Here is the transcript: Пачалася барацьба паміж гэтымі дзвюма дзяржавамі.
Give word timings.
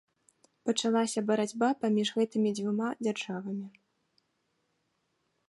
Пачалася 0.69 1.21
барацьба 1.29 1.69
паміж 1.83 2.07
гэтымі 2.17 2.49
дзвюма 2.57 2.89
дзяржавамі. 3.03 3.71